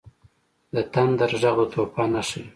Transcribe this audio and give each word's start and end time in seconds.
•د 0.73 0.75
تندر 0.93 1.31
ږغ 1.41 1.57
د 1.59 1.69
طوفان 1.73 2.09
نښه 2.13 2.37
وي. 2.41 2.47